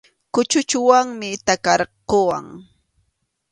Kuchuchunwanmi 0.33 1.29
takarquwan. 1.45 2.45